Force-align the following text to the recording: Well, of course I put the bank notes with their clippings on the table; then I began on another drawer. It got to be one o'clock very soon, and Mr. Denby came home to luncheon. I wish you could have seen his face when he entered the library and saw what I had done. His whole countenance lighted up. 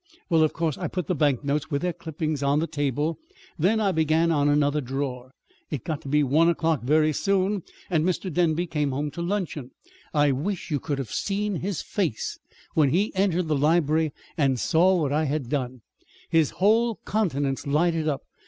Well, 0.31 0.41
of 0.41 0.51
course 0.51 0.79
I 0.79 0.87
put 0.87 1.05
the 1.05 1.13
bank 1.13 1.43
notes 1.43 1.69
with 1.69 1.83
their 1.83 1.93
clippings 1.93 2.41
on 2.41 2.57
the 2.57 2.65
table; 2.65 3.19
then 3.59 3.79
I 3.79 3.91
began 3.91 4.31
on 4.31 4.49
another 4.49 4.81
drawer. 4.81 5.29
It 5.69 5.83
got 5.83 6.01
to 6.01 6.07
be 6.07 6.23
one 6.23 6.49
o'clock 6.49 6.81
very 6.81 7.13
soon, 7.13 7.61
and 7.87 8.03
Mr. 8.03 8.33
Denby 8.33 8.65
came 8.65 8.93
home 8.93 9.11
to 9.11 9.21
luncheon. 9.21 9.69
I 10.11 10.31
wish 10.31 10.71
you 10.71 10.79
could 10.79 10.97
have 10.97 11.11
seen 11.11 11.57
his 11.57 11.83
face 11.83 12.39
when 12.73 12.89
he 12.89 13.13
entered 13.13 13.47
the 13.47 13.55
library 13.55 14.11
and 14.39 14.59
saw 14.59 14.99
what 14.99 15.11
I 15.13 15.25
had 15.25 15.49
done. 15.49 15.81
His 16.31 16.49
whole 16.57 16.99
countenance 17.05 17.67
lighted 17.67 18.07
up. 18.07 18.23